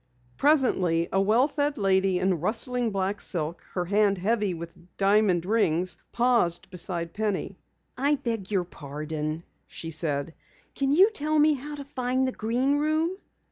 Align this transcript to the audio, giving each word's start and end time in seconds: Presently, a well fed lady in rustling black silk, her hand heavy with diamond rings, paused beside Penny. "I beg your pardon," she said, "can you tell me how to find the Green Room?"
Presently, 0.35 1.07
a 1.13 1.21
well 1.21 1.47
fed 1.47 1.77
lady 1.77 2.17
in 2.17 2.39
rustling 2.41 2.89
black 2.89 3.21
silk, 3.21 3.61
her 3.75 3.85
hand 3.85 4.17
heavy 4.17 4.51
with 4.55 4.97
diamond 4.97 5.45
rings, 5.45 5.95
paused 6.11 6.71
beside 6.71 7.13
Penny. 7.13 7.59
"I 7.95 8.15
beg 8.15 8.49
your 8.49 8.63
pardon," 8.63 9.43
she 9.67 9.91
said, 9.91 10.33
"can 10.73 10.91
you 10.91 11.11
tell 11.11 11.37
me 11.37 11.53
how 11.53 11.75
to 11.75 11.83
find 11.83 12.27
the 12.27 12.31
Green 12.31 12.79
Room?" 12.79 13.15